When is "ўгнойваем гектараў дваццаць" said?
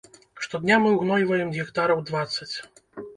0.93-2.51